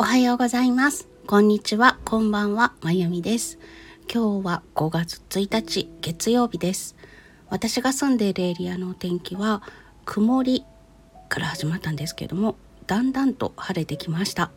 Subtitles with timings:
[0.00, 1.08] おはようございます。
[1.26, 3.58] こんにちは、こんばんは、まゆみです。
[4.10, 6.96] 今日は5月1日月曜日です。
[7.50, 9.62] 私が住んでいるエリアのお天気は
[10.06, 10.64] 曇り
[11.28, 14.50] から始まったんですけども、だんだんと晴れてきました。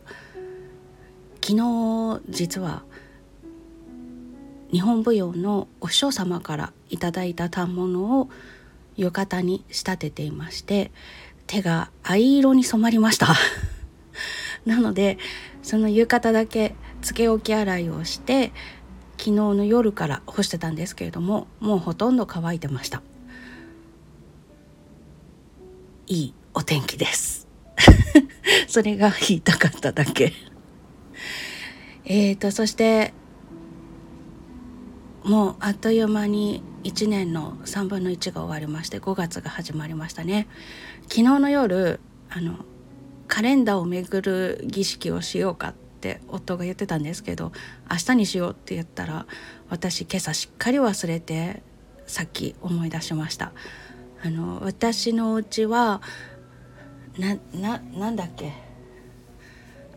[1.41, 2.83] 昨日実は
[4.71, 8.29] 日本舞踊のお師匠様からいただいた反物を
[8.95, 10.93] 浴衣に仕立てていまして
[11.47, 13.35] 手が藍色に染まりました
[14.65, 15.17] なので
[15.61, 18.51] その浴衣だけつけ置き洗いをして
[19.17, 23.01] 昨日の夜から干してたんですけれどももうほとんど乾いてました。
[26.07, 27.47] いいお天気です。
[28.67, 30.33] それが言いたかっただけ。
[32.05, 33.13] えーとそして
[35.23, 40.47] もうあっという間に1年の3分の1が終わりまして5月が始まりましたね。
[41.03, 42.65] 昨日の夜あの
[43.33, 47.51] カレンダーをめぐる儀式をしようかって夫が言ってたんですけど
[47.89, 49.25] 明日にしようって言ったら
[49.69, 51.63] 私今朝しっかり忘れて
[52.05, 53.51] さっき思い出しました。
[54.23, 56.03] あの私のお家は
[57.17, 58.53] なななんだっけ？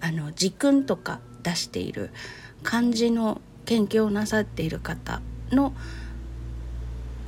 [0.01, 2.13] あの時訓とか出している
[2.63, 5.21] 漢字の研究をなさっている方
[5.51, 5.75] の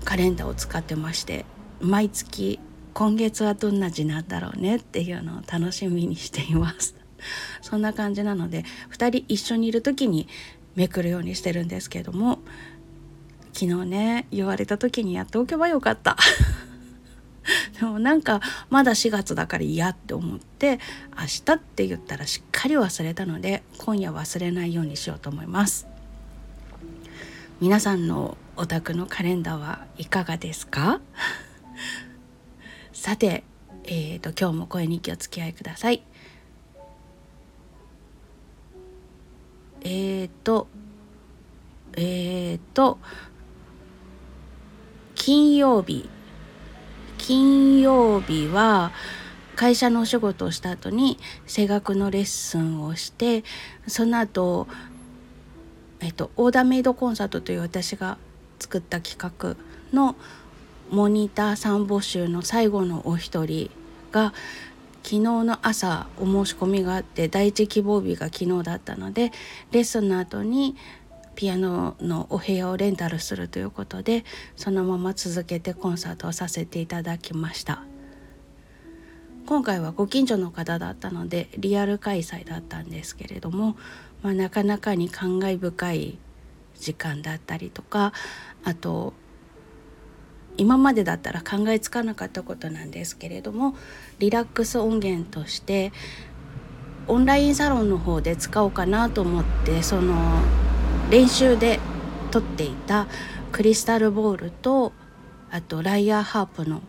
[0.07, 1.45] カレンダーを使ってまして
[1.83, 2.61] 毎月
[2.99, 6.97] 今月はどんな字なんだろうねっていうのを楽しみにしています。
[7.63, 10.27] そんな感じなので2人一緒にいる時に
[10.75, 12.41] めくるようにしてるんですけども
[13.53, 16.17] 昨日ね言われた時にやっておけばよかった。
[17.79, 20.81] でもなんかまだ4月だから嫌って思って
[21.17, 25.87] 明日って言ったらしっかり忘れたので今夜忘れないようにしようと思います。
[27.61, 31.01] 皆さんのお宅のカレンダーはいかがですか？
[32.99, 33.45] さて、
[33.85, 36.03] えーと、今日も声日記お付き合いください。
[39.83, 40.67] えっ、ー、と
[41.97, 42.99] えっ、ー、と
[45.15, 46.11] 金曜日
[47.19, 48.91] 金曜日は
[49.55, 53.45] 会社のお仕事をした後に声楽のレッスンをして
[53.87, 54.67] その後
[56.01, 58.19] えっとオーダーメイドコンサートという私が
[58.59, 59.57] 作った企画
[59.97, 60.17] の
[60.91, 63.71] モニターさん募集の最後のお一人
[64.11, 64.33] が
[65.03, 69.33] 昨日の朝お申し込みがあって第一希望日が昨日だったので
[69.71, 70.77] レッスンの後に
[71.35, 74.25] ピアノのお部屋をレンタルするということで
[74.57, 77.85] そのまま続けてコンサートをさせていただきました。
[79.47, 83.79] 今回はご近所の方だったのでリアル開催だったんですけれども、
[84.21, 86.19] まあ、なかなかに感慨深い
[86.79, 88.13] 時間だったりとか
[88.63, 89.15] あと
[90.59, 93.75] 今までだったら考えつかなかったことなんですけれども
[94.19, 95.93] リラックス音源として
[97.07, 100.15] オンラインサロンの方で使おうかなと思ってその
[101.11, 101.81] 練習で
[102.31, 103.07] 撮っていた
[103.51, 104.93] クリスタルボールと
[105.51, 106.83] あとライアーハープの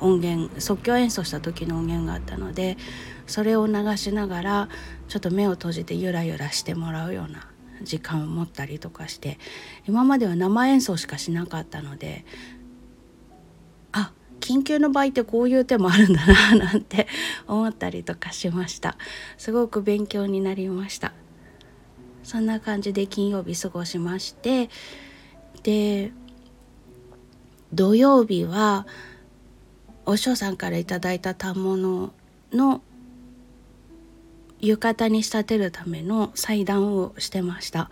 [0.00, 2.76] 音源即興演奏した時の音源があったので
[3.26, 4.68] それを流しながら
[5.08, 7.48] ちょっと目を閉じてゆらゆらしてもらうような
[7.82, 9.38] 時間を持ったりとかして
[9.86, 12.24] 今までは生演奏しかしなかったので
[14.40, 17.06] 緊急の場合ってこういう手もあるんだななんて
[17.46, 18.96] 思ったりとかしました。
[19.38, 21.12] すごく勉強になりました。
[22.22, 24.68] そんな感じで金曜日過ごしまして
[25.62, 26.10] で
[27.72, 28.86] 土曜日は
[30.04, 32.12] お師匠さんから頂いた反物
[32.52, 32.82] の
[34.60, 37.90] 浴衣に仕立てるための裁断をしてました。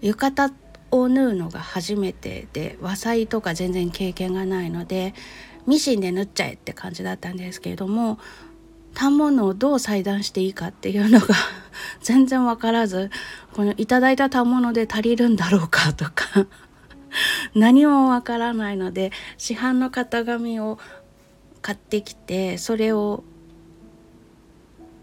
[0.00, 0.54] 浴衣
[0.90, 5.14] を縫うのが初めてで和裁とか全然経験がないので
[5.66, 8.18] ミシンで縫っちゃえって感じだったんですけれども
[8.94, 11.34] 反物をどう裁断していいかっていうのが
[12.02, 13.10] 全然分からず
[13.52, 16.46] このいただいた反物で足りるんだろうかとか
[17.54, 20.78] 何もわからないので市販の型紙を
[21.62, 23.24] 買ってきてそれを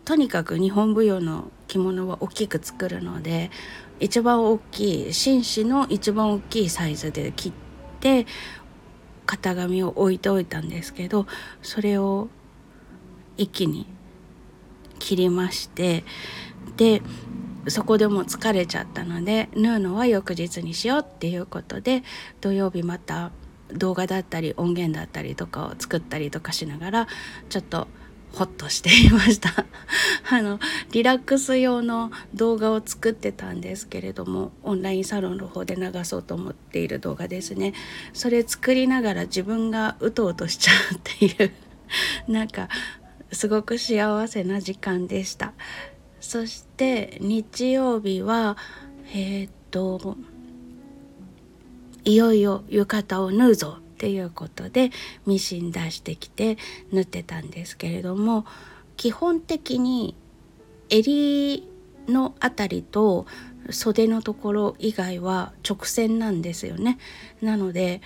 [0.03, 3.49] とにかく日本舞踊の着物は大きく作るので
[3.99, 7.53] 一番大きい紳士の一番大きいサイズで切っ
[7.99, 8.25] て
[9.25, 11.25] 型紙を置いておいたんですけど
[11.61, 12.29] それを
[13.37, 13.87] 一気に
[14.99, 16.03] 切りまして
[16.77, 17.01] で
[17.67, 22.03] そこでも疲れちゃったので縫うのは翌日にしようっていうことで
[22.41, 23.31] 土曜日また
[23.69, 27.07] 動画だったり音源だったりとかを作ったりとかしながら
[27.49, 27.87] ちょっと
[28.35, 29.65] ホッとしていました。
[30.29, 30.59] あの
[30.91, 37.73] リラックス用の動画を作ってたんですけれどもオンラインサロンの方で流そうと思っている動画ですね。
[38.13, 41.51] それ作りながら自分がうとうとしちゃうっていう
[42.27, 42.67] なんか
[43.31, 45.53] すごく幸せな時間でした。
[46.19, 48.57] そして日曜日は
[49.13, 50.17] えー、っと
[52.03, 53.84] いよいよ浴衣を縫うぞ。
[54.05, 54.91] っていうことで
[55.25, 56.59] ミシン出してきて
[56.91, 58.45] 縫ってたんですけれども
[58.97, 60.15] 基本的に
[60.89, 61.67] 襟
[62.07, 63.25] の辺りと
[63.71, 66.99] 袖のところ以外は直線なんですよね。
[67.41, 67.99] なので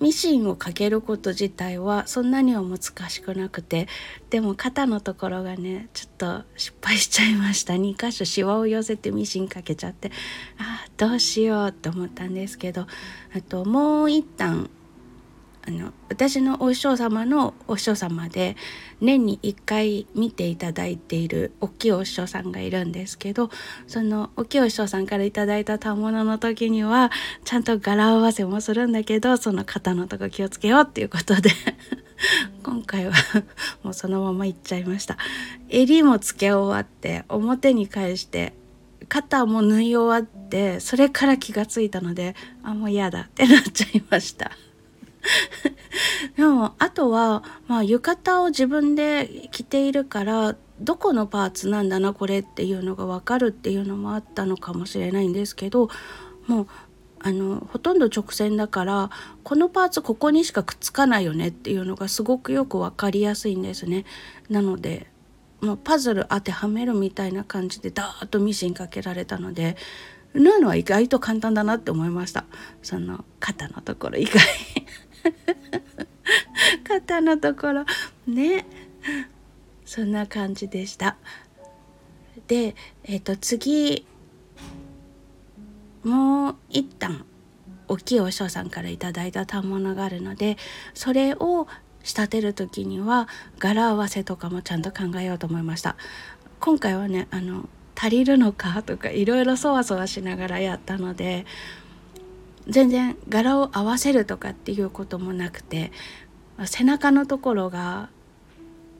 [0.00, 2.78] ミシンをかけること自体はそんなには難
[3.10, 3.88] しくなくて
[4.30, 10.12] でも肩のところがねちょっと失敗しちゃいました2箇所シワを寄せてミシンかけちゃって
[10.58, 14.70] ああどうしようと思ったんですけどあともう一旦
[15.66, 18.56] あの私のお師匠様のお師匠様で
[19.00, 23.50] 年に1回見ていただいている大きいお師匠さんがいるんですけど
[23.86, 27.10] その大きいお師匠さんから頂いた反物の時には
[27.44, 31.50] ちゃんと柄合わせもするんだけどその肩のとこ気をつけようっていうことで
[32.62, 33.12] 今回は
[33.82, 35.16] もうそのままいっちゃいました。
[35.68, 38.54] 襟もつけ終わって表に返して
[39.08, 44.50] 肩も縫い終わってそれから気がついたのであもう嫌だってなっちゃいました
[46.36, 55.88] でもあとは、まあ、浴衣を自分で着ているからどこのパーツなんだなこれっていうのが分かるっていうのもあったのかもしれないんですけど
[56.46, 56.66] もう
[57.20, 59.10] あのほとんど直線だから
[59.42, 64.04] このパーツここにしかくっつかないよねっていうのがすごくよく分かりやすいんですね。
[64.48, 65.08] なので
[65.60, 69.76] もうパズル当てはめるみたいな感じでダーッとミシンかけられたので
[70.34, 72.44] 縫うのは意外と簡単だなって思いました
[72.82, 74.40] その肩のところ以外
[76.86, 77.84] 肩のところ。
[78.26, 78.66] ね。
[79.84, 81.16] そんな感じでした。
[82.46, 82.74] で
[83.04, 84.06] えっ、ー、と次
[86.04, 87.24] もう一旦
[87.88, 90.56] 大きいお師匠さんから頂いた反物があるので
[90.94, 91.66] それを
[92.02, 93.28] 仕立てる時には
[93.58, 95.96] 柄合わせとかもちゃんと考えようと思いました。
[96.60, 101.46] 今回はねあの足りるのかとかいろいろそわそわしながらやったので
[102.68, 105.90] 全然柄を合わせるとかっていうこともなくて
[106.66, 108.10] 背中のところが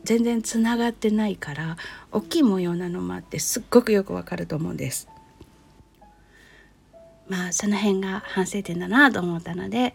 [0.04, 1.76] 全然つながってないから
[2.12, 5.08] 大きい模様なのもあってすっごくよくわかると思うんです。
[7.28, 9.92] まあその辺が反省点だなと思ったので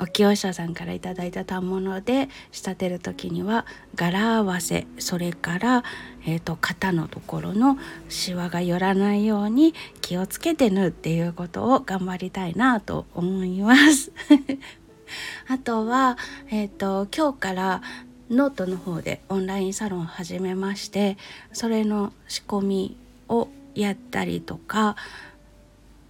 [0.00, 5.84] お清社さんから頂いた反物で仕立てる時には柄合わせそれから、
[6.26, 7.78] えーと、肩のところの
[8.08, 14.12] シワが寄らないように気をつけて縫うっていうことを頑張りたいなと思います。
[15.48, 16.18] あとは、
[16.50, 17.82] えーと今日から
[18.30, 21.16] ノートの方でオンラインサロンを始めまして
[21.52, 22.96] それの仕込み
[23.28, 24.96] をやったりとか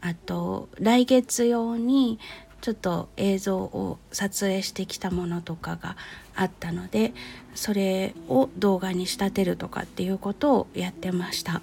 [0.00, 2.18] あと来月用に
[2.60, 5.96] ちょっと映像を撮影してきたものとかが
[6.34, 7.12] あったので
[7.54, 11.62] それを動画に仕立てるとかっていうことをやってました。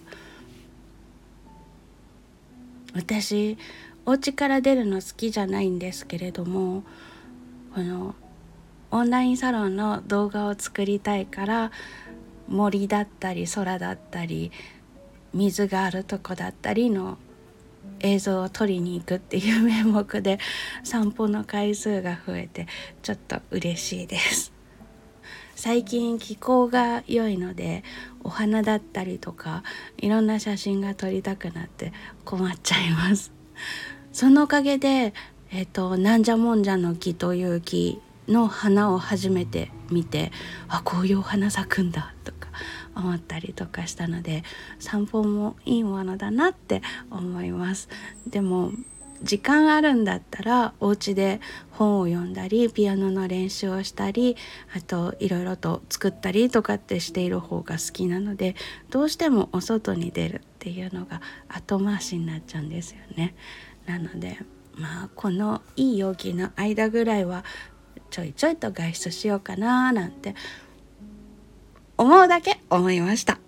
[2.94, 3.58] 私
[4.06, 6.84] お家から出るの好きじゃないんですけれども
[7.74, 8.16] この
[8.92, 11.72] オンラインサロンの動画を作りたいから
[12.48, 14.52] 森だったり空だったり
[15.34, 17.18] 水があるとこだったりの
[18.00, 20.40] 映像を撮りに行くっていう名目で
[20.84, 22.68] 散歩の回数が増えて
[23.02, 24.54] ちょっと嬉しいです。
[25.56, 27.84] 最近気候が良いので
[28.24, 29.64] お花だったりとか
[29.98, 31.94] いろんな写真が撮りたくなって
[32.26, 33.32] 困っちゃいます。
[34.12, 35.14] そのおかげで
[35.52, 40.32] えっ、となんじゃもんじゃの木という木の花を初めて見て
[40.68, 42.35] あこういうお花咲くんだと。
[42.96, 44.44] 思ったりとかしたので
[44.80, 47.90] 散歩もいいものだなって思います
[48.28, 48.72] でも
[49.22, 51.40] 時間あるんだったらお家で
[51.72, 54.36] 本を読んだりピアノの練習をしたり
[54.76, 58.56] あといろいろと作ったりとかってしている方が好きなので
[58.90, 63.36] どうしてもお外に出るっていうのが後回しになっちゃうんですよね。
[63.86, 64.40] なので
[64.76, 67.44] まあこのいい陽気の間ぐらいは
[68.10, 70.36] ちょいちょいと外出しようかななんて
[71.98, 73.40] 思うだけ思いました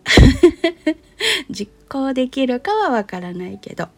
[1.50, 3.90] 実行できるかはわからないけど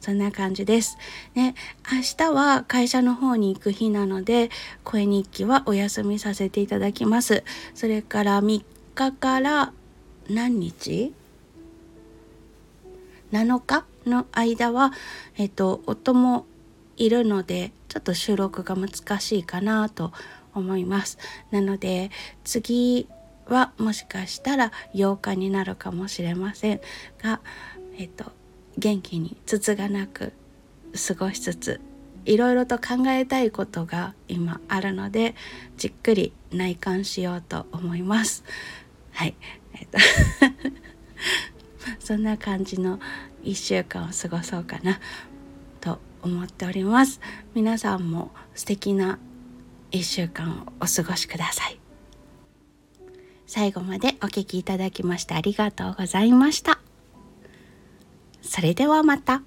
[0.00, 0.96] そんな感じです。
[1.34, 1.56] ね、
[1.92, 4.48] 明日は会社の方に行く日なので
[4.84, 7.42] 声日記はお休みさせていただきます。
[7.74, 8.62] それから3
[8.94, 9.72] 日から
[10.30, 11.12] 何日
[13.32, 13.84] ?7 日？
[14.08, 14.92] の間は、
[15.36, 16.46] えっと、夫も
[16.96, 20.12] いるのでちょっと収録が難しいかなと
[20.54, 21.18] 思います。
[21.50, 22.10] なので
[22.42, 23.06] 次
[23.48, 26.80] はもしかしたら8日になるかもしれません
[27.22, 27.40] が、
[27.96, 28.32] えっと、
[28.76, 30.32] 元気につつがなく
[31.08, 31.80] 過ごしつつ
[32.24, 35.34] いろいろと考えたいことが今あるので
[35.76, 38.44] じっくり内観しようと思います。
[39.12, 39.34] はい、
[39.74, 39.98] えっと
[41.98, 43.00] そんな感じの
[43.44, 45.00] 1週間を過ごそうかな
[45.80, 47.20] と思っております。
[47.54, 49.18] 皆さんも素敵な
[49.90, 51.87] 1週間をお過ごしください。
[53.48, 56.78] 最後までお聴きいただきましてありがとうございました。
[58.42, 59.42] それではまた。